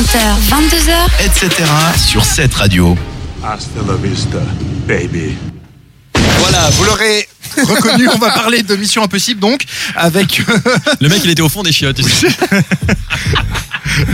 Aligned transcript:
20h, 0.00 0.18
22h, 0.48 1.26
etc. 1.26 1.62
sur 1.98 2.24
cette 2.24 2.54
radio. 2.54 2.96
Hasta 3.44 3.80
la 3.86 3.94
vista, 3.96 4.38
baby. 4.88 5.36
Voilà, 6.38 6.70
vous 6.70 6.84
l'aurez 6.84 7.28
reconnu, 7.62 8.08
on 8.08 8.16
va 8.18 8.30
parler 8.34 8.62
de 8.62 8.76
Mission 8.76 9.02
Impossible 9.02 9.40
donc 9.40 9.62
avec 9.94 10.40
Le 11.00 11.08
mec, 11.10 11.20
il 11.24 11.30
était 11.30 11.42
au 11.42 11.50
fond 11.50 11.62
des 11.62 11.72
chiottes. 11.72 11.96
tu 12.02 12.08
sais. 12.10 12.28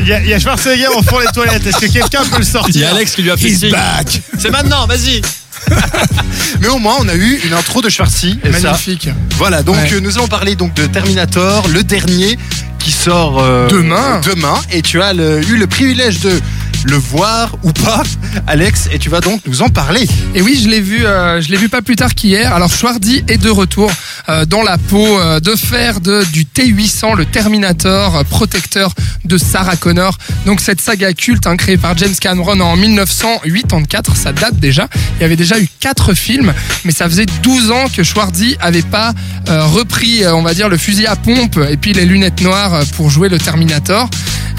Il 0.01 0.09
y, 0.09 0.12
a- 0.12 0.21
il 0.21 0.29
y 0.29 0.33
a 0.35 0.41
Schwarzenegger 0.41 0.88
au 0.88 1.03
fond 1.03 1.21
des 1.21 1.26
toilettes. 1.35 1.67
Est-ce 1.67 1.76
que 1.78 1.87
quelqu'un 1.92 2.24
peut 2.24 2.38
le 2.38 2.42
Il 2.42 2.48
y 2.48 2.50
sortir 2.50 2.88
a 2.88 2.90
Alex 2.92 3.14
qui 3.14 3.22
lui 3.22 3.30
a 3.30 3.37
fait 3.37 3.48
He's 3.48 3.60
signe. 3.60 3.71
back. 3.71 4.22
C'est 4.38 4.50
maintenant, 4.50 4.87
vas-y. 4.87 5.21
Mais 6.60 6.68
au 6.68 6.78
moins 6.78 6.96
on 7.00 7.08
a 7.08 7.14
eu 7.14 7.40
une 7.44 7.53
intro 7.53 7.82
de 7.82 7.88
Schwarzy 7.90 8.38
et 8.42 8.53
ça, 8.53 8.60
Magnifique. 8.71 9.08
Voilà, 9.37 9.62
donc 9.62 9.76
Ouais. 9.76 9.92
euh, 9.92 10.00
nous 10.00 10.16
allons 10.18 10.28
parler 10.28 10.56
donc 10.56 10.74
de 10.74 10.87
Terminator, 10.87 11.68
le 11.68 11.82
dernier 11.84 12.38
qui 12.87 12.92
sort 12.92 13.42
euh, 13.42 13.66
Demain. 13.66 14.21
Demain 14.24 14.54
et 14.71 14.80
tu 14.80 15.03
as 15.03 15.12
le- 15.12 15.42
eu 15.42 15.56
le 15.56 15.66
privilège 15.66 16.20
de 16.20 16.41
le 16.86 16.96
voir 16.96 17.56
ou 17.62 17.72
pas, 17.72 18.02
Alex, 18.46 18.88
et 18.92 18.98
tu 18.98 19.08
vas 19.08 19.20
donc 19.20 19.40
nous 19.46 19.62
en 19.62 19.68
parler. 19.68 20.06
Et 20.34 20.42
oui, 20.42 20.58
je 20.62 20.68
l'ai 20.68 20.80
vu, 20.80 21.04
euh, 21.04 21.40
je 21.40 21.50
l'ai 21.50 21.56
vu 21.56 21.68
pas 21.68 21.82
plus 21.82 21.96
tard 21.96 22.14
qu'hier. 22.14 22.52
Alors 22.52 22.72
Schwardy 22.72 23.24
est 23.28 23.38
de 23.38 23.50
retour 23.50 23.90
euh, 24.28 24.44
dans 24.44 24.62
la 24.62 24.78
peau 24.78 25.04
euh, 25.18 25.41
de 25.41 25.54
fer 25.56 26.00
de, 26.00 26.24
du 26.32 26.44
T800, 26.44 27.16
le 27.16 27.24
Terminator, 27.24 28.24
protecteur 28.27 28.94
de 29.24 29.36
Sarah 29.36 29.77
Connor. 29.77 30.16
Donc 30.44 30.60
cette 30.60 30.80
saga 30.80 31.12
culte 31.12 31.46
hein, 31.46 31.56
créée 31.56 31.77
par 31.77 31.96
James 31.98 32.14
Cameron 32.20 32.60
en 32.60 32.77
1984, 32.77 34.16
ça 34.16 34.32
date 34.32 34.56
déjà. 34.56 34.88
Il 35.18 35.22
y 35.22 35.24
avait 35.24 35.36
déjà 35.36 35.58
eu 35.58 35.68
quatre 35.80 36.14
films, 36.14 36.52
mais 36.84 36.92
ça 36.92 37.08
faisait 37.08 37.27
12 37.42 37.70
ans 37.72 37.86
que 37.94 38.02
Schwardy 38.02 38.56
avait 38.60 38.82
pas 38.82 39.12
repris, 39.48 40.27
on 40.27 40.42
va 40.42 40.55
dire, 40.55 40.68
le 40.68 40.77
fusil 40.77 41.06
à 41.06 41.16
pompe 41.16 41.58
et 41.70 41.77
puis 41.77 41.92
les 41.92 42.05
lunettes 42.05 42.41
noires 42.42 42.82
pour 42.96 43.10
jouer 43.10 43.28
le 43.28 43.38
Terminator. 43.38 44.08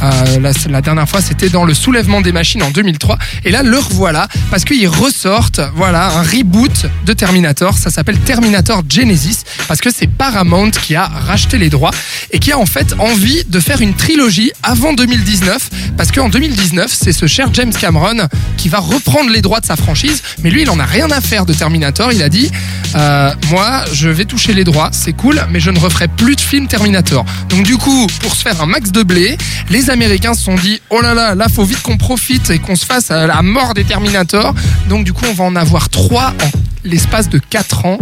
Euh, 0.04 0.40
la, 0.40 0.52
la 0.70 0.82
dernière 0.82 1.10
fois, 1.10 1.22
c'était 1.22 1.50
dans 1.50 1.66
le 1.66 1.74
soulèvement 1.74 2.22
des 2.22 2.32
machines 2.32 2.62
en 2.64 2.70
2003. 2.70 3.18
Et 3.46 3.52
là, 3.52 3.64
le 3.64 3.78
revoilà 3.78 4.28
parce 4.52 4.64
qu'ils 4.64 4.88
ressortent, 4.88 5.62
voilà, 5.76 6.08
un 6.18 6.22
reboot 6.22 6.86
de 7.06 7.14
Terminator. 7.14 7.78
Ça 7.78 7.90
s'appelle 7.90 8.20
Terminator 8.20 8.84
Genesis 8.88 9.44
parce 9.68 9.82
que 9.82 9.90
c'est 9.92 10.08
Paramount 10.08 10.72
qui 10.72 10.96
a 10.96 11.06
racheté 11.06 11.58
les 11.58 11.70
droits 11.70 11.92
et 12.32 12.40
qui 12.40 12.52
a 12.52 12.58
en 12.58 12.66
fait 12.66 12.94
envie 13.00 13.44
de 13.46 13.60
faire 13.60 13.82
une 13.82 13.94
trilogie 13.94 14.52
avant 14.64 14.94
2019 14.94 15.70
parce 15.98 16.12
qu'en 16.12 16.30
2019, 16.30 16.92
c'est 16.92 17.14
ce 17.14 17.26
cher 17.26 17.50
James 17.54 17.74
Cameron 17.74 18.28
qui 18.58 18.70
va 18.70 18.80
reprendre 18.80 19.30
les 19.30 19.42
droits 19.42 19.60
de 19.60 19.66
sa 19.66 19.76
franchise. 19.76 20.22
Mais 20.44 20.50
lui, 20.50 20.62
il 20.62 20.70
en 20.70 20.80
a 20.80 20.86
rien 20.86 21.10
à 21.12 21.22
faire 21.22 21.46
de 21.46 21.54
Terminator. 21.54 22.12
Il 22.12 22.22
a 22.22 22.30
dit, 22.30 22.52
euh, 22.96 23.34
moi, 23.50 23.84
je 23.94 24.10
vais 24.10 24.26
toucher 24.26 24.54
les 24.54 24.64
droits, 24.64 24.90
c'est 24.92 25.14
cool, 25.14 25.42
mais 25.50 25.60
je 25.60 25.72
ne 25.72 25.80
referai 25.80 26.08
plus 26.08 26.36
de 26.36 26.42
films 26.42 26.68
Terminator. 26.68 27.26
Donc 27.50 27.64
du 27.64 27.78
coup, 27.78 28.08
pour 28.22 28.36
se 28.36 28.42
faire 28.42 28.62
un 28.62 28.66
max 28.66 28.92
de 28.92 29.04
blé, 29.04 29.38
les 29.70 29.87
Américains 29.90 30.34
se 30.34 30.44
sont 30.44 30.56
dit, 30.56 30.82
oh 30.90 31.02
là 31.02 31.14
là, 31.14 31.36
là, 31.36 31.48
faut 31.50 31.64
vite 31.64 31.82
qu'on 31.82 31.98
profite 31.98 32.50
et 32.50 32.60
qu'on 32.60 32.76
se 32.76 32.86
fasse 32.86 33.12
à 33.12 33.28
la 33.28 33.42
mort 33.42 33.74
des 33.74 33.84
Terminators. 33.84 34.54
Donc 34.90 35.06
du 35.06 35.14
coup, 35.14 35.26
on 35.30 35.34
va 35.34 35.44
en 35.46 35.56
avoir 35.56 35.90
trois 35.90 36.34
en 36.44 36.67
l'espace 36.88 37.30
de 37.30 37.40
quatre 37.40 37.86
ans. 37.86 37.98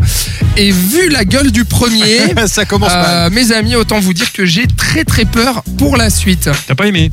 Et 0.57 0.71
vu 0.71 1.09
la 1.09 1.25
gueule 1.25 1.51
du 1.51 1.65
premier, 1.65 2.19
ça 2.47 2.65
commence 2.65 2.93
mal. 2.93 3.05
euh, 3.07 3.29
mes 3.29 3.51
amis, 3.51 3.75
autant 3.75 3.99
vous 3.99 4.13
dire 4.13 4.31
que 4.31 4.45
j'ai 4.45 4.67
très 4.67 5.03
très 5.03 5.25
peur 5.25 5.63
pour 5.77 5.97
la 5.97 6.09
suite. 6.09 6.49
T'as 6.67 6.75
pas 6.75 6.87
aimé 6.87 7.11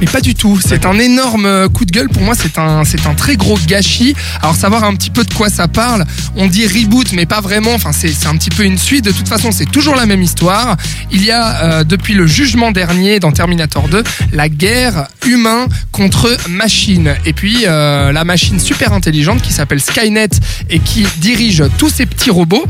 Mais 0.00 0.06
pas 0.06 0.20
du 0.20 0.34
tout. 0.34 0.58
C'est 0.64 0.84
un 0.84 0.98
énorme 0.98 1.46
euh, 1.46 1.68
coup 1.68 1.84
de 1.84 1.90
gueule. 1.92 2.08
Pour 2.08 2.22
moi, 2.22 2.34
c'est 2.38 2.58
un, 2.58 2.84
c'est 2.84 3.06
un 3.06 3.14
très 3.14 3.36
gros 3.36 3.58
gâchis. 3.66 4.14
Alors, 4.42 4.54
savoir 4.56 4.84
un 4.84 4.94
petit 4.94 5.10
peu 5.10 5.24
de 5.24 5.32
quoi 5.32 5.48
ça 5.48 5.68
parle. 5.68 6.04
On 6.36 6.46
dit 6.46 6.66
reboot, 6.66 7.12
mais 7.12 7.24
pas 7.26 7.40
vraiment. 7.40 7.72
Enfin, 7.74 7.92
c'est, 7.92 8.08
c'est 8.12 8.26
un 8.26 8.36
petit 8.36 8.50
peu 8.50 8.64
une 8.64 8.78
suite. 8.78 9.04
De 9.04 9.12
toute 9.12 9.28
façon, 9.28 9.52
c'est 9.52 9.70
toujours 9.70 9.94
la 9.96 10.06
même 10.06 10.22
histoire. 10.22 10.76
Il 11.10 11.24
y 11.24 11.30
a, 11.30 11.64
euh, 11.64 11.84
depuis 11.84 12.14
le 12.14 12.26
jugement 12.26 12.72
dernier 12.72 13.20
dans 13.20 13.32
Terminator 13.32 13.88
2, 13.88 14.02
la 14.32 14.48
guerre 14.48 15.06
humain 15.26 15.66
contre 15.92 16.36
machine. 16.48 17.14
Et 17.24 17.32
puis, 17.32 17.64
euh, 17.66 18.12
la 18.12 18.24
machine 18.24 18.58
super 18.60 18.92
intelligente 18.92 19.40
qui 19.40 19.52
s'appelle 19.52 19.80
Skynet 19.80 20.28
et 20.68 20.78
qui 20.78 21.06
dirige 21.18 21.64
tous 21.78 21.88
ces 21.90 22.06
petits 22.06 22.30
robots, 22.30 22.64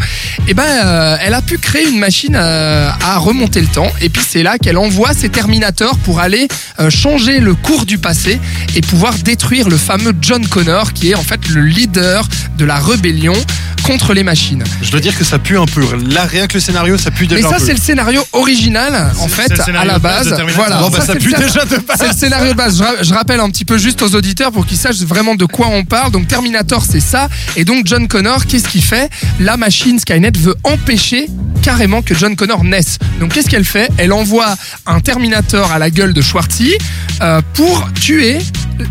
eh 0.49 0.55
ben, 0.55 0.63
euh, 0.65 1.17
elle 1.21 1.35
a 1.35 1.43
pu 1.43 1.59
créer 1.59 1.89
une 1.89 1.99
machine 1.99 2.37
euh, 2.37 2.91
à 3.05 3.19
remonter 3.19 3.61
le 3.61 3.67
temps. 3.69 3.91
Et 4.01 4.09
puis, 4.09 4.23
c'est 4.29 4.43
là 4.43 4.59
qu'elle 4.59 4.79
envoie 4.79 5.15
ses 5.15 5.29
Terminators 5.29 5.99
pour 5.99 6.21
aller 6.21 6.49
euh, 6.81 6.91
changer 6.91 7.41
le 7.41 7.55
cours 7.55 7.87
du 7.87 7.99
passé 7.99 8.41
et 8.75 8.81
pouvoir 8.81 9.15
détruire 9.15 9.69
le 9.69 9.77
fameux 9.77 10.13
John 10.21 10.47
Connor 10.47 10.93
qui 10.93 11.11
est 11.11 11.15
en 11.15 11.23
fait 11.23 11.49
le 11.49 11.63
leader 11.63 12.27
de 12.59 12.65
la 12.65 12.79
rébellion 12.79 13.35
contre 13.85 14.15
les 14.15 14.23
machines. 14.23 14.63
Je 14.81 14.91
dois 14.93 15.01
dire 15.01 15.17
que 15.19 15.25
ça 15.25 15.39
pue 15.41 15.59
un 15.59 15.67
peu. 15.67 15.83
Là, 16.09 16.25
rien 16.25 16.47
que 16.47 16.55
le 16.55 16.61
scénario, 16.61 16.97
ça 16.97 17.11
pue 17.11 17.27
déjà 17.27 17.49
Mais 17.49 17.59
ça 17.59 17.65
c'est 17.65 17.73
le 17.73 17.81
scénario 17.81 18.25
original 18.33 19.11
en 19.19 19.27
fait 19.27 19.59
à 19.77 19.85
la 19.85 19.99
base. 19.99 20.29
Voilà, 20.55 20.77
bah, 20.89 21.01
ça 21.05 21.15
pue 21.17 21.33
déjà 21.33 21.65
de 21.65 21.77
base. 21.79 21.97
c'est 21.99 22.07
le 22.09 22.13
scénario 22.15 22.53
de 22.53 22.57
base. 22.57 22.79
Je, 22.79 22.83
ra- 22.85 23.03
je 23.03 23.13
rappelle 23.13 23.41
un 23.41 23.51
petit 23.51 23.65
peu 23.65 23.79
juste 23.79 24.01
aux 24.03 24.15
auditeurs 24.15 24.53
pour 24.53 24.67
qu'ils 24.67 24.77
sachent 24.79 25.01
vraiment 25.01 25.35
de 25.35 25.45
quoi 25.47 25.67
on 25.69 25.85
parle. 25.85 26.13
Donc 26.13 26.29
Terminator, 26.29 26.85
c'est 26.89 27.01
ça. 27.01 27.29
Et 27.57 27.65
donc 27.65 27.87
John 27.87 28.07
Connor, 28.07 28.32
qu'est-ce 28.41 28.69
qu'il 28.69 28.83
fait? 28.83 29.11
La 29.41 29.57
machine 29.57 29.99
Skynet 29.99 30.33
veut 30.39 30.57
empêcher 30.65 31.29
carrément 31.63 32.03
que 32.03 32.15
John 32.15 32.37
Connor 32.37 32.65
naisse. 32.65 32.99
Donc 33.21 33.33
qu'est-ce 33.33 33.49
qu'elle 33.49 33.65
fait? 33.65 33.91
Elle 33.99 34.13
envoie 34.13 34.55
un 34.87 35.01
Terminator 35.01 35.71
à 35.71 35.79
la 35.79 35.91
gueule 35.91 36.13
de 36.13 36.21
Schwarzy 36.23 36.73
euh, 37.21 37.41
pour 37.55 37.93
tuer 37.93 38.39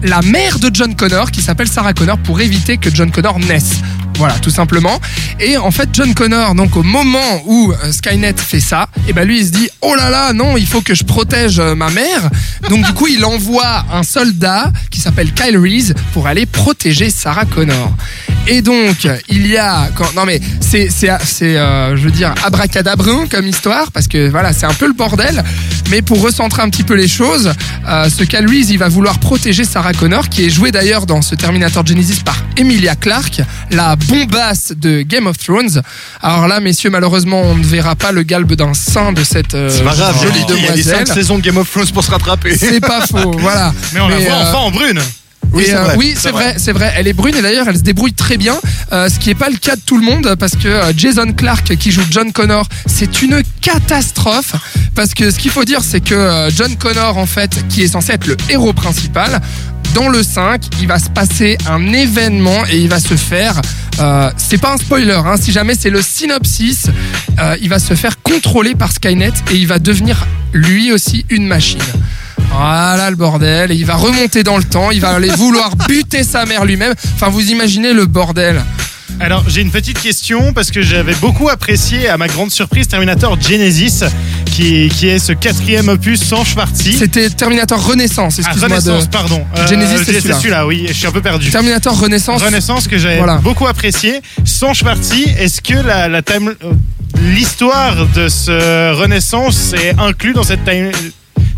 la 0.03 0.21
mère 0.21 0.59
de 0.59 0.69
John 0.73 0.95
Connor 0.95 1.31
qui 1.31 1.41
s'appelle 1.41 1.67
Sarah 1.67 1.93
Connor 1.93 2.17
pour 2.19 2.39
éviter 2.41 2.77
que 2.77 2.93
John 2.93 3.11
Connor 3.11 3.39
naisse. 3.39 3.81
Voilà, 4.15 4.37
tout 4.39 4.51
simplement. 4.51 4.99
Et 5.39 5.57
en 5.57 5.71
fait, 5.71 5.89
John 5.93 6.13
Connor, 6.13 6.53
donc 6.53 6.75
au 6.75 6.83
moment 6.83 7.41
où 7.45 7.71
euh, 7.71 7.91
Skynet 7.91 8.35
fait 8.37 8.59
ça, 8.59 8.87
et 9.07 9.13
ben 9.13 9.27
lui 9.27 9.39
il 9.39 9.45
se 9.47 9.51
dit 9.51 9.69
oh 9.81 9.95
là 9.95 10.09
là 10.09 10.31
non, 10.33 10.57
il 10.57 10.67
faut 10.67 10.81
que 10.81 10.93
je 10.93 11.03
protège 11.03 11.59
euh, 11.59 11.73
ma 11.73 11.89
mère. 11.89 12.29
Donc 12.69 12.85
du 12.85 12.93
coup, 12.93 13.07
il 13.07 13.25
envoie 13.25 13.85
un 13.91 14.03
soldat 14.03 14.71
qui 14.91 14.99
s'appelle 14.99 15.33
Kyle 15.33 15.57
Reese 15.57 15.93
pour 16.13 16.27
aller 16.27 16.45
protéger 16.45 17.09
Sarah 17.09 17.45
Connor. 17.45 17.91
Et 18.47 18.61
donc, 18.61 19.07
il 19.29 19.47
y 19.47 19.57
a 19.57 19.89
quand, 19.95 20.13
non 20.15 20.25
mais 20.25 20.39
c'est 20.59 20.89
c'est 20.89 21.09
c'est 21.23 21.57
euh, 21.57 21.95
je 21.95 22.03
veux 22.03 22.11
dire 22.11 22.33
abracadabrun 22.43 23.27
comme 23.27 23.47
histoire 23.47 23.91
parce 23.91 24.07
que 24.07 24.29
voilà, 24.29 24.51
c'est 24.51 24.65
un 24.65 24.73
peu 24.73 24.87
le 24.87 24.93
bordel. 24.93 25.43
Mais 25.91 26.01
pour 26.01 26.21
recentrer 26.21 26.61
un 26.61 26.69
petit 26.69 26.83
peu 26.83 26.95
les 26.95 27.07
choses, 27.09 27.51
euh, 27.87 28.09
ce 28.09 28.23
Reese, 28.23 28.69
il 28.69 28.77
va 28.77 28.87
vouloir 28.87 29.19
protéger 29.19 29.65
Sarah 29.65 29.91
Connor, 29.91 30.29
qui 30.29 30.45
est 30.45 30.49
jouée 30.49 30.71
d'ailleurs 30.71 31.05
dans 31.05 31.21
ce 31.21 31.35
Terminator 31.35 31.85
Genesis 31.85 32.21
par 32.23 32.37
Emilia 32.55 32.95
Clarke, 32.95 33.41
la 33.71 33.97
bombasse 33.97 34.71
de 34.75 35.01
Game 35.01 35.27
of 35.27 35.37
Thrones. 35.37 35.81
Alors 36.21 36.47
là, 36.47 36.61
messieurs, 36.61 36.89
malheureusement, 36.89 37.41
on 37.41 37.55
ne 37.55 37.63
verra 37.63 37.95
pas 37.95 38.13
le 38.13 38.23
galbe 38.23 38.53
d'un 38.53 38.73
sein 38.73 39.11
de 39.11 39.23
cette 39.25 39.53
euh, 39.53 39.69
C'est 39.69 39.83
pas 39.83 39.95
grave, 39.95 40.15
jolie 40.21 40.45
il 40.57 40.63
y 40.63 40.67
a 40.67 40.71
des 40.71 40.83
cinq 40.83 40.91
demoiselle. 40.93 41.15
saisons 41.15 41.37
de 41.37 41.43
Game 41.43 41.57
of 41.57 41.69
Thrones 41.69 41.91
pour 41.93 42.03
se 42.05 42.11
rattraper. 42.11 42.57
C'est 42.57 42.79
pas 42.79 43.05
faux, 43.05 43.31
voilà. 43.37 43.73
Mais 43.93 43.99
on 43.99 44.07
la 44.07 44.17
voit 44.17 44.33
euh, 44.33 44.43
enfin 44.43 44.57
en 44.59 44.71
brune. 44.71 44.99
Oui, 45.53 45.63
et, 45.63 45.65
c'est 45.67 45.75
euh, 45.75 45.81
vrai, 45.83 45.95
oui, 45.97 46.11
c'est 46.13 46.21
c'est 46.21 46.31
vrai, 46.31 46.55
c'est 46.57 46.71
vrai. 46.71 46.93
Elle 46.95 47.07
est 47.07 47.13
brune 47.13 47.35
et 47.35 47.41
d'ailleurs, 47.41 47.67
elle 47.67 47.77
se 47.77 47.81
débrouille 47.81 48.13
très 48.13 48.37
bien, 48.37 48.59
euh, 48.93 49.09
ce 49.09 49.19
qui 49.19 49.29
n'est 49.29 49.35
pas 49.35 49.49
le 49.49 49.57
cas 49.57 49.75
de 49.75 49.81
tout 49.81 49.97
le 49.97 50.05
monde 50.05 50.35
parce 50.39 50.53
que 50.53 50.67
euh, 50.67 50.93
Jason 50.95 51.31
Clark 51.33 51.75
qui 51.77 51.91
joue 51.91 52.03
John 52.09 52.31
Connor, 52.31 52.67
c'est 52.85 53.21
une 53.21 53.41
catastrophe 53.61 54.53
parce 54.95 55.13
que 55.13 55.31
ce 55.31 55.39
qu'il 55.39 55.51
faut 55.51 55.65
dire, 55.65 55.81
c'est 55.83 56.01
que 56.01 56.13
euh, 56.13 56.49
John 56.49 56.75
Connor, 56.75 57.17
en 57.17 57.25
fait, 57.25 57.65
qui 57.69 57.83
est 57.83 57.87
censé 57.87 58.13
être 58.13 58.27
le 58.27 58.37
héros 58.49 58.73
principal, 58.73 59.41
dans 59.93 60.07
le 60.09 60.23
5, 60.23 60.61
il 60.81 60.87
va 60.87 60.99
se 60.99 61.09
passer 61.09 61.57
un 61.69 61.91
événement 61.91 62.65
et 62.71 62.77
il 62.77 62.87
va 62.87 62.99
se 62.99 63.15
faire. 63.15 63.59
euh, 63.99 64.31
c'est 64.37 64.59
pas 64.59 64.73
un 64.73 64.77
spoiler, 64.77 65.19
hein, 65.25 65.35
si 65.39 65.51
jamais 65.51 65.75
c'est 65.77 65.89
le 65.89 66.01
synopsis, 66.01 66.85
euh, 67.39 67.57
il 67.61 67.69
va 67.69 67.79
se 67.79 67.93
faire 67.93 68.21
contrôler 68.21 68.73
par 68.73 68.91
Skynet 68.91 69.33
et 69.51 69.55
il 69.55 69.67
va 69.67 69.79
devenir 69.79 70.25
lui 70.53 70.91
aussi 70.91 71.25
une 71.29 71.45
machine. 71.45 71.81
Voilà 72.53 73.09
le 73.09 73.15
bordel. 73.15 73.71
Et 73.71 73.75
il 73.75 73.85
va 73.85 73.95
remonter 73.95 74.43
dans 74.43 74.57
le 74.57 74.63
temps. 74.63 74.91
Il 74.91 75.01
va 75.01 75.09
aller 75.11 75.29
vouloir 75.29 75.75
buter 75.87 76.23
sa 76.23 76.45
mère 76.45 76.65
lui-même. 76.65 76.93
Enfin, 77.15 77.29
vous 77.29 77.49
imaginez 77.49 77.93
le 77.93 78.05
bordel. 78.05 78.61
Alors, 79.19 79.43
j'ai 79.47 79.61
une 79.61 79.69
petite 79.71 79.99
question 80.01 80.51
parce 80.51 80.71
que 80.71 80.81
j'avais 80.81 81.13
beaucoup 81.15 81.47
apprécié, 81.49 82.07
à 82.09 82.17
ma 82.17 82.27
grande 82.27 82.49
surprise, 82.49 82.87
Terminator 82.87 83.39
Genesis, 83.39 84.03
qui, 84.45 84.89
qui 84.89 85.09
est 85.09 85.19
ce 85.19 85.31
quatrième 85.33 85.89
opus 85.89 86.23
sans 86.23 86.43
Schwarzy. 86.43 86.93
C'était 86.97 87.29
Terminator 87.29 87.85
Renaissance. 87.85 88.35
Ah, 88.37 88.41
Excuse-moi 88.49 88.69
Renaissance, 88.79 89.05
de. 89.05 89.11
pardon. 89.11 89.45
Genesis, 89.69 89.97
c'est 89.99 90.05
c'est 90.05 90.19
celui-là. 90.21 90.37
celui-là, 90.39 90.65
oui, 90.67 90.85
je 90.87 90.93
suis 90.93 91.05
un 91.07 91.11
peu 91.11 91.21
perdu. 91.21 91.51
Terminator 91.51 91.99
Renaissance. 91.99 92.41
Renaissance 92.41 92.87
que 92.87 92.97
j'avais 92.97 93.17
Voilà. 93.17 93.35
beaucoup 93.35 93.67
apprécié. 93.67 94.21
Sans 94.43 94.73
Schwarzy, 94.73 95.25
est-ce 95.37 95.61
que 95.61 95.75
la, 95.75 96.07
la 96.07 96.23
time- 96.23 96.55
euh, 96.63 96.71
l'histoire 97.35 98.07
de 98.15 98.27
ce 98.27 98.93
Renaissance 98.95 99.73
est 99.73 99.93
inclue 99.99 100.33
dans 100.33 100.43
cette 100.43 100.63
time, 100.65 100.89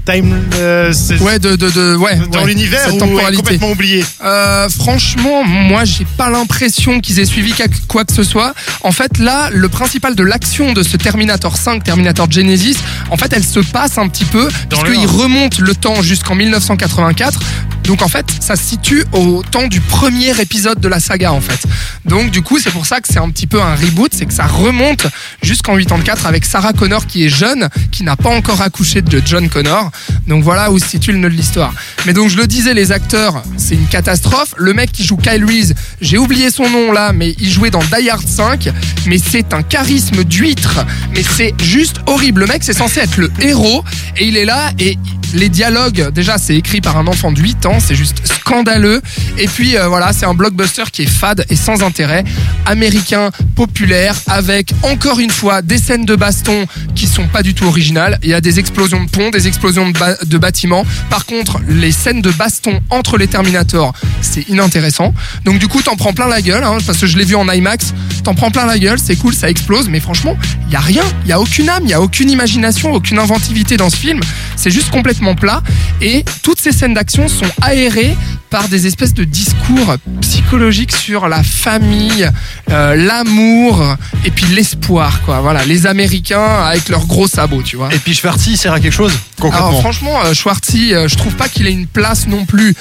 time 0.05 0.35
euh, 0.55 0.94
Ouais, 1.21 1.39
de, 1.39 1.55
de, 1.55 1.69
de 1.69 1.95
ouais. 1.95 2.17
dans 2.31 2.39
ouais, 2.39 2.47
l'univers 2.47 2.81
cette 2.89 3.01
ou 3.01 3.19
est 3.19 3.35
complètement 3.35 3.71
oublié 3.71 4.03
Euh, 4.23 4.67
franchement, 4.69 5.44
moi, 5.44 5.85
j'ai 5.85 6.05
pas 6.17 6.29
l'impression 6.29 7.00
qu'ils 7.00 7.19
aient 7.19 7.25
suivi 7.25 7.53
quoi 7.88 8.05
que 8.05 8.13
ce 8.13 8.23
soit. 8.23 8.53
En 8.81 8.91
fait, 8.91 9.17
là, 9.17 9.50
le 9.51 9.69
principal 9.69 10.15
de 10.15 10.23
l'action 10.23 10.73
de 10.73 10.83
ce 10.83 10.97
Terminator 10.97 11.57
5, 11.57 11.83
Terminator 11.83 12.29
Genesis, 12.29 12.77
en 13.09 13.17
fait, 13.17 13.31
elle 13.33 13.44
se 13.44 13.59
passe 13.59 13.97
un 13.97 14.07
petit 14.07 14.25
peu, 14.25 14.47
puisqu'il 14.69 15.05
remonte 15.07 15.59
le 15.59 15.75
temps 15.75 16.01
jusqu'en 16.01 16.35
1984 16.35 17.39
Donc 17.83 18.01
en 18.01 18.07
fait, 18.07 18.25
ça 18.39 18.56
se 18.56 18.63
situe 18.63 19.03
au 19.12 19.44
temps 19.44 19.68
du 19.68 19.81
premier 19.81 20.39
épisode 20.39 20.80
de 20.80 20.88
la 20.88 21.00
saga 21.00 21.33
en 21.33 21.41
fait. 21.41 21.59
Donc 22.06 22.31
du 22.31 22.41
coup, 22.41 22.59
c'est 22.59 22.71
pour 22.71 22.85
ça 22.85 23.01
que 23.01 23.07
c'est 23.09 23.19
un 23.19 23.30
petit 23.30 23.47
peu 23.47 23.62
un 23.62 23.75
reboot, 23.75 24.13
c'est 24.13 24.25
que 24.25 24.33
ça 24.33 24.45
remonte 24.45 25.07
jusqu'en 25.41 25.77
84 25.77 26.25
avec 26.25 26.45
Sarah 26.45 26.74
Connor 26.74 27.06
qui 27.07 27.25
est 27.25 27.30
jeune, 27.30 27.69
qui 27.91 28.03
n'a 28.03 28.15
pas 28.15 28.30
encore 28.30 28.62
accouché 28.62 29.01
de 29.01 29.21
John 29.25 29.50
Connor. 29.50 29.91
Donc 30.27 30.44
voilà 30.44 30.71
où 30.71 30.80
se 30.80 30.88
situe 30.88 31.12
le 31.12 31.19
nœud 31.19 31.30
de 31.30 31.35
l'histoire. 31.35 31.74
Mais 32.06 32.13
donc 32.13 32.30
je 32.30 32.38
le 32.38 32.47
disais, 32.47 32.74
les 32.74 32.91
acteurs, 32.91 33.44
c'est 33.57 33.75
une 33.75 33.88
catastrophe. 33.88 34.53
Le 34.57 34.74
mec 34.74 34.91
qui 34.91 35.03
joue 35.03 35.18
Kyle 35.18 35.45
Reese, 35.45 35.74
j'ai 36.01 36.18
oublié 36.18 36.51
son 36.51 36.69
nom 36.69 36.91
là, 36.91 37.13
mais 37.13 37.36
il 37.39 37.51
jouait 37.51 37.71
dans 37.71 37.83
Die 37.83 38.09
Hard 38.09 38.27
5, 38.27 38.69
mais 39.07 39.18
c'est 39.18 39.53
un 39.53 39.63
charisme 39.63 40.24
d'huître, 40.24 40.86
mais 41.13 41.24
c'est 41.24 41.53
juste 41.62 41.97
horrible. 42.07 42.41
Le 42.41 42.47
mec, 42.47 42.63
c'est 42.63 42.74
censé 42.74 43.01
être 43.01 43.18
le 43.18 43.31
héros, 43.39 43.83
et 44.18 44.27
il 44.27 44.38
est 44.38 44.45
là, 44.45 44.71
et 44.79 44.97
les 45.33 45.50
dialogues, 45.50 46.12
déjà, 46.12 46.38
c'est 46.38 46.56
écrit 46.56 46.81
par 46.81 46.97
un 46.97 47.07
enfant 47.07 47.31
de 47.31 47.39
8 47.39 47.65
ans, 47.65 47.80
c'est 47.80 47.95
juste 47.95 48.25
scandaleux. 48.25 49.01
Et 49.38 49.47
puis 49.47 49.77
euh, 49.77 49.88
voilà, 49.88 50.13
c'est 50.13 50.25
un 50.25 50.33
blockbuster 50.33 50.83
qui 50.91 51.03
est 51.03 51.07
fade 51.07 51.45
et 51.50 51.56
sans 51.56 51.83
intérêt, 51.83 52.24
américain, 52.65 53.31
populaire, 53.56 54.15
avec 54.27 54.74
encore 54.83 55.19
une 55.19 55.31
fois 55.31 55.62
des 55.62 55.77
scènes 55.77 56.06
de 56.06 56.15
baston 56.15 56.65
qui 56.95 57.07
sont 57.07 57.27
pas 57.27 57.41
du 57.41 57.53
tout 57.53 57.65
originales. 57.65 58.19
Il 58.24 58.30
y 58.30 58.33
a 58.33 58.41
des 58.41 58.59
explosions 58.59 59.03
de 59.03 59.09
ponts, 59.09 59.30
des 59.31 59.47
explosions 59.47 59.91
de, 59.91 60.38
bâtiments. 60.38 60.85
Par 61.09 61.25
contre, 61.25 61.59
les 61.68 61.91
scènes 61.91 62.21
de 62.21 62.31
baston 62.31 62.81
entre 62.89 63.18
les 63.18 63.27
Terminators, 63.27 63.94
c'est 64.21 64.47
inintéressant. 64.50 65.13
Donc 65.45 65.59
du 65.59 65.68
coup, 65.68 65.81
t'en 65.81 65.95
prends 65.95 66.13
plein 66.13 66.27
la 66.27 66.41
gueule, 66.41 66.63
hein, 66.63 66.77
parce 66.86 67.00
que 67.00 67.07
je 67.07 67.18
l'ai 67.18 67.25
vu 67.25 67.36
en 67.36 67.50
IMAX. 67.50 67.94
T'en 68.24 68.36
prends 68.36 68.51
plein 68.51 68.65
la 68.65 68.77
gueule, 68.77 69.00
c'est 69.00 69.15
cool, 69.15 69.33
ça 69.33 69.50
explose, 69.50 69.89
mais 69.89 70.00
franchement, 70.00 70.38
il 70.68 70.74
y 70.74 70.75
a 70.75 70.79
rien, 70.79 71.03
il 71.24 71.29
y 71.29 71.33
a 71.33 71.39
aucune 71.39 71.69
âme, 71.69 71.83
il 71.83 71.89
y 71.89 71.94
a 71.94 72.01
aucune 72.01 72.29
imagination, 72.29 72.94
aucune 72.94 73.19
inventivité 73.19 73.77
dans 73.77 73.89
ce 73.89 73.97
film. 73.97 74.19
C'est 74.56 74.71
juste 74.71 74.91
complètement 74.91 75.22
plat 75.35 75.63
et 76.01 76.23
toutes 76.43 76.59
ces 76.59 76.71
scènes 76.71 76.93
d'action 76.93 77.27
sont 77.27 77.49
aérées 77.61 78.15
par 78.49 78.67
des 78.67 78.85
espèces 78.85 79.13
de 79.13 79.23
discours 79.23 79.95
psychologiques 80.21 80.95
sur 80.95 81.27
la 81.27 81.41
famille, 81.41 82.29
euh, 82.69 82.95
l'amour 82.95 83.83
et 84.25 84.29
puis 84.29 84.45
l'espoir 84.53 85.21
quoi. 85.23 85.41
Voilà, 85.41 85.65
les 85.65 85.87
Américains 85.87 86.63
avec 86.65 86.89
leurs 86.89 87.07
gros 87.07 87.27
sabots, 87.27 87.63
tu 87.63 87.77
vois. 87.77 87.91
Et 87.93 87.97
puis 87.97 88.13
Schwartzy, 88.13 88.51
il 88.51 88.57
sert 88.57 88.73
à 88.73 88.79
quelque 88.79 88.93
chose 88.93 89.13
concrètement. 89.39 89.69
Alors 89.69 89.79
franchement, 89.79 90.19
euh, 90.25 90.33
Schwartzy, 90.33 90.93
euh, 90.93 91.07
je 91.07 91.15
trouve 91.15 91.33
pas 91.35 91.49
qu'il 91.49 91.65
ait 91.65 91.71
une 91.71 91.87
place 91.87 92.27
non 92.27 92.45
plus 92.45 92.75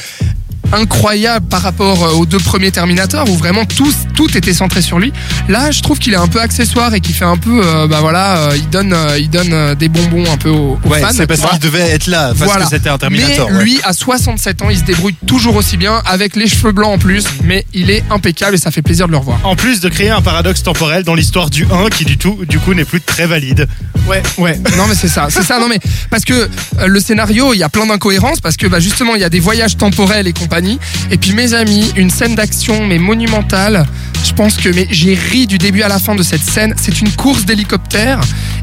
incroyable 0.72 1.46
par 1.48 1.62
rapport 1.62 2.04
euh, 2.04 2.10
aux 2.12 2.26
deux 2.26 2.38
premiers 2.38 2.70
Terminator 2.70 3.28
où 3.28 3.36
vraiment 3.36 3.64
tout, 3.64 3.92
tout 4.14 4.36
était 4.36 4.54
centré 4.54 4.82
sur 4.82 4.98
lui. 4.98 5.12
Là, 5.48 5.70
je 5.70 5.80
trouve 5.82 5.98
qu'il 5.98 6.12
est 6.12 6.16
un 6.16 6.28
peu 6.28 6.40
accessoire 6.40 6.94
et 6.94 7.00
qu'il 7.00 7.14
fait 7.14 7.24
un 7.24 7.36
peu, 7.36 7.60
euh, 7.64 7.86
bah 7.86 7.98
voilà, 8.00 8.36
euh, 8.38 8.56
il 8.56 8.69
donne, 8.70 8.92
euh, 8.92 9.19
il 9.19 9.30
donne 9.30 9.74
des 9.74 9.88
bonbons 9.88 10.24
un 10.32 10.36
peu 10.36 10.50
aux, 10.50 10.78
aux 10.84 10.88
ouais, 10.88 11.00
fans. 11.00 11.08
c'est 11.12 11.26
parce 11.26 11.40
qu'il 11.42 11.58
devait 11.58 11.90
être 11.90 12.06
là, 12.06 12.28
parce 12.28 12.50
Voilà. 12.50 12.64
que 12.64 12.70
c'était 12.70 12.88
un 12.88 12.98
Terminator. 12.98 13.48
Mais 13.50 13.56
ouais. 13.56 13.64
lui, 13.64 13.80
à 13.84 13.92
67 13.92 14.62
ans, 14.62 14.70
il 14.70 14.78
se 14.78 14.84
débrouille 14.84 15.14
toujours 15.26 15.56
aussi 15.56 15.76
bien 15.76 16.02
avec 16.06 16.36
les 16.36 16.48
cheveux 16.48 16.72
blancs 16.72 16.94
en 16.94 16.98
plus, 16.98 17.24
mais 17.44 17.66
il 17.74 17.90
est 17.90 18.04
impeccable 18.10 18.54
et 18.54 18.58
ça 18.58 18.70
fait 18.70 18.82
plaisir 18.82 19.06
de 19.06 19.12
le 19.12 19.19
revoir. 19.19 19.38
En 19.44 19.56
plus 19.56 19.80
de 19.80 19.88
créer 19.88 20.10
un 20.10 20.22
paradoxe 20.22 20.62
temporel 20.62 21.04
dans 21.04 21.14
l'histoire 21.14 21.50
du 21.50 21.64
1 21.64 21.90
qui 21.90 22.04
du, 22.04 22.16
tout, 22.19 22.38
du 22.48 22.58
coup 22.58 22.74
n'est 22.74 22.84
plus 22.84 23.00
très 23.00 23.26
valide. 23.26 23.69
Ouais, 24.08 24.22
ouais. 24.38 24.60
Non, 24.76 24.86
mais 24.88 24.94
c'est 24.94 25.08
ça, 25.08 25.26
c'est 25.30 25.42
ça. 25.42 25.58
Non, 25.60 25.69
mais 25.69 25.78
parce 26.10 26.24
que 26.24 26.48
le 26.84 27.00
scénario, 27.00 27.52
il 27.54 27.58
y 27.58 27.62
a 27.62 27.69
plein 27.69 27.86
d'incohérences 27.86 28.40
parce 28.40 28.56
que 28.56 28.66
bah, 28.66 28.80
justement, 28.80 29.14
il 29.14 29.20
y 29.20 29.24
a 29.24 29.28
des 29.30 29.40
voyages 29.40 29.76
temporels 29.76 30.26
et 30.26 30.32
compagnie. 30.32 30.61
Et 31.10 31.18
puis, 31.18 31.32
mes 31.32 31.54
amis, 31.54 31.90
une 31.96 32.10
scène 32.10 32.34
d'action 32.34 32.86
mais 32.86 32.98
monumentale. 32.98 33.86
Je 34.24 34.32
pense 34.32 34.56
que 34.56 34.68
mais 34.68 34.86
j'ai 34.90 35.14
ri 35.14 35.46
du 35.46 35.58
début 35.58 35.82
à 35.82 35.88
la 35.88 35.98
fin 35.98 36.14
de 36.14 36.22
cette 36.22 36.42
scène. 36.42 36.74
C'est 36.76 37.00
une 37.00 37.10
course 37.10 37.44
d'hélicoptère 37.44 38.20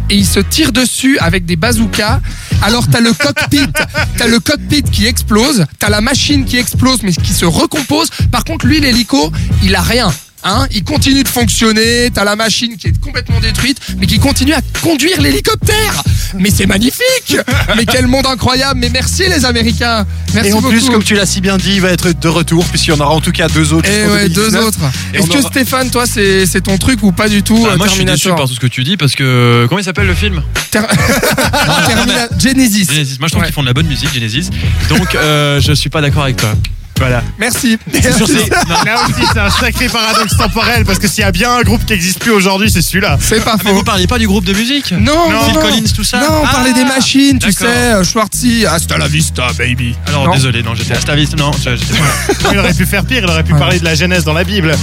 et 0.09 0.15
ils 0.15 0.25
se 0.25 0.39
tirent 0.39 0.71
dessus 0.71 1.17
avec 1.19 1.45
des 1.45 1.55
bazookas. 1.55 2.21
Alors 2.61 2.87
t'as 2.89 3.01
le 3.01 3.13
cockpit, 3.13 3.67
t'as 4.17 4.27
le 4.27 4.39
cockpit 4.39 4.83
qui 4.83 5.05
explose, 5.05 5.65
t'as 5.77 5.89
la 5.89 6.01
machine 6.01 6.45
qui 6.45 6.57
explose 6.57 7.03
mais 7.03 7.11
qui 7.11 7.33
se 7.33 7.45
recompose. 7.45 8.09
Par 8.31 8.43
contre, 8.45 8.65
lui, 8.65 8.79
l'hélico, 8.79 9.31
il 9.63 9.75
a 9.75 9.81
rien. 9.81 10.11
Hein, 10.43 10.67
il 10.71 10.83
continue 10.85 11.21
de 11.23 11.27
fonctionner, 11.27 12.09
t'as 12.13 12.23
la 12.23 12.37
machine 12.37 12.77
qui 12.77 12.87
est 12.87 12.99
complètement 13.01 13.41
détruite, 13.41 13.77
mais 13.97 14.05
qui 14.07 14.19
continue 14.19 14.53
à 14.53 14.61
conduire 14.81 15.21
l'hélicoptère. 15.21 16.01
Mais 16.37 16.49
c'est 16.49 16.65
magnifique 16.65 17.35
Mais 17.75 17.85
quel 17.85 18.07
monde 18.07 18.25
incroyable 18.25 18.79
Mais 18.79 18.89
merci 18.89 19.23
les 19.27 19.43
Américains 19.43 20.05
Merci 20.33 20.49
Et 20.49 20.53
en 20.53 20.57
beaucoup. 20.61 20.69
plus, 20.71 20.89
comme 20.89 21.03
tu 21.03 21.15
l'as 21.15 21.25
si 21.25 21.41
bien 21.41 21.57
dit, 21.57 21.73
il 21.73 21.81
va 21.81 21.89
être 21.89 22.13
de 22.17 22.27
retour, 22.29 22.63
puisqu'il 22.65 22.91
y 22.91 22.93
en 22.93 22.99
aura 23.01 23.13
en 23.13 23.19
tout 23.19 23.31
cas 23.33 23.49
deux 23.49 23.73
autres. 23.73 23.89
Et 23.89 23.93
jusqu'en 24.01 24.13
ouais, 24.13 24.29
deux 24.29 24.35
2019. 24.51 24.65
autres. 24.65 24.79
Et 25.13 25.17
Est-ce 25.17 25.27
que 25.27 25.37
aura- 25.39 25.49
Stéphane, 25.49 25.89
toi, 25.91 26.05
c'est 26.05 26.45
c'est 26.45 26.61
ton 26.61 26.77
truc 26.77 27.03
ou 27.03 27.11
pas 27.11 27.27
du 27.27 27.43
tout 27.43 27.61
Ah, 27.67 27.73
euh, 27.73 27.77
moi, 27.77 27.87
je 27.87 27.93
suis 27.93 28.05
déçu 28.05 28.29
par 28.29 28.47
tout 28.47 28.53
ce 28.53 28.59
que 28.61 28.67
tu 28.67 28.83
dis 28.85 28.95
parce 28.95 29.15
que. 29.15 29.65
Comment 29.67 29.79
il 29.79 29.83
s'appelle 29.83 30.07
le 30.07 30.13
film? 30.15 30.41
Ter- 30.71 30.87
Termina- 31.87 32.29
Genesis. 32.39 32.87
Genesis. 32.93 33.17
Moi, 33.19 33.27
je 33.27 33.31
trouve 33.31 33.41
Ouais. 33.41 33.47
qu'ils 33.47 33.53
font 33.55 33.61
de 33.61 33.67
la 33.67 33.73
bonne 33.73 33.87
musique, 33.87 34.13
Genesis. 34.13 34.49
Donc, 34.87 35.15
euh, 35.15 35.59
je 35.59 35.73
suis 35.73 35.89
pas 35.89 35.99
d'accord 36.01 36.23
avec 36.23 36.37
toi. 36.37 36.53
Voilà. 36.99 37.23
Merci. 37.39 37.77
Sur 38.15 38.27
ces- 38.27 38.33
non, 38.35 38.75
Là 38.85 38.95
aussi, 39.03 39.21
c'est 39.33 39.39
un 39.39 39.49
sacré 39.49 39.87
paradoxe 39.87 40.35
temporel 40.37 40.83
parce 40.85 40.99
que 40.99 41.07
s'il 41.07 41.21
y 41.21 41.23
a 41.23 41.31
bien 41.31 41.51
un 41.51 41.61
groupe 41.61 41.85
qui 41.85 41.93
n'existe 41.93 42.19
plus 42.19 42.31
aujourd'hui, 42.31 42.69
c'est 42.69 42.81
celui-là. 42.81 43.17
C'est 43.21 43.43
pas 43.43 43.53
Ah, 43.55 43.61
mais 43.63 43.69
faux. 43.71 43.77
vous 43.77 43.83
parliez 43.83 44.05
pas 44.07 44.19
du 44.19 44.27
groupe 44.27 44.43
de 44.45 44.53
musique 44.53 44.91
Non, 44.91 45.31
non, 45.31 45.43
Phil 45.45 45.53
non. 45.55 45.61
Collins, 45.61 45.83
tout 45.95 46.03
ça 46.03 46.19
Non, 46.19 46.25
on 46.41 46.45
Ah, 46.45 46.51
parlait 46.51 46.73
des 46.73 46.83
machines, 46.85 47.39
tu 47.39 47.51
sais, 47.51 47.65
euh, 47.65 48.03
Schwartzy, 48.03 48.65
hasta 48.65 48.97
la 48.97 49.07
vista, 49.07 49.47
baby. 49.57 49.95
Alors, 50.07 50.25
Non. 50.25 50.33
désolé, 50.35 50.61
non, 50.61 50.75
j'étais 50.75 50.93
à 50.93 50.99
Stavis. 50.99 51.29
Non, 51.37 51.51
je- 51.53 51.75
j'étais 51.75 51.93
pas. 51.97 52.49
Il 52.51 52.57
aurait 52.59 52.73
pu 52.73 52.85
faire 52.85 53.05
pire, 53.05 53.23
il 53.23 53.29
aurait 53.29 53.43
pu 53.43 53.53
Ouais. 53.53 53.59
parler 53.59 53.79
de 53.79 53.85
la 53.85 53.95
Genèse 53.95 54.23
dans 54.25 54.33
la 54.33 54.43
Bible. 54.43 54.75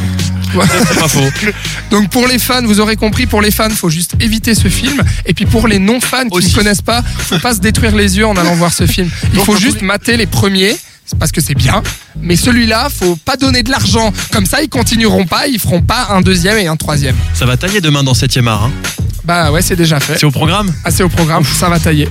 Ouais. 0.54 0.64
C'est 0.88 0.98
pas 1.00 1.08
faux. 1.08 1.20
Donc 1.90 2.08
pour 2.08 2.26
les 2.26 2.38
fans, 2.38 2.62
vous 2.64 2.80
aurez 2.80 2.96
compris, 2.96 3.26
pour 3.26 3.42
les 3.42 3.50
fans, 3.50 3.68
faut 3.70 3.90
juste 3.90 4.14
éviter 4.20 4.54
ce 4.54 4.68
film. 4.68 5.02
Et 5.26 5.34
puis 5.34 5.44
pour 5.44 5.68
les 5.68 5.78
non-fans 5.78 6.28
qui 6.30 6.38
Aussi. 6.38 6.50
ne 6.50 6.54
connaissent 6.54 6.80
pas, 6.82 7.02
faut 7.18 7.38
pas 7.40 7.52
se 7.54 7.60
détruire 7.60 7.94
les 7.94 8.16
yeux 8.16 8.26
en 8.26 8.36
allant 8.36 8.54
voir 8.54 8.72
ce 8.72 8.86
film. 8.86 9.10
Il 9.34 9.40
faut 9.40 9.56
juste 9.56 9.82
mater 9.82 10.16
les 10.16 10.26
premiers. 10.26 10.74
C'est 11.06 11.18
Parce 11.18 11.32
que 11.32 11.40
c'est 11.40 11.54
bien, 11.54 11.82
mais 12.20 12.36
celui-là, 12.36 12.88
faut 12.90 13.16
pas 13.16 13.36
donner 13.36 13.62
de 13.62 13.70
l'argent. 13.70 14.12
Comme 14.32 14.44
ça, 14.46 14.62
ils 14.62 14.68
continueront 14.68 15.24
pas, 15.26 15.46
ils 15.46 15.58
feront 15.60 15.80
pas 15.82 16.08
un 16.10 16.20
deuxième 16.20 16.58
et 16.58 16.66
un 16.66 16.76
troisième. 16.76 17.16
Ça 17.32 17.46
va 17.46 17.56
tailler 17.56 17.80
demain 17.80 18.02
dans 18.02 18.12
7ème 18.12 18.48
art. 18.48 18.64
hein? 18.64 18.72
Bah 19.24 19.50
ouais, 19.50 19.62
c'est 19.62 19.76
déjà 19.76 19.98
fait. 19.98 20.18
C'est 20.18 20.26
au 20.26 20.30
programme? 20.30 20.72
Assez 20.84 21.02
au 21.02 21.08
programme, 21.08 21.44
ça 21.44 21.68
va 21.68 21.78
tailler. 21.80 22.08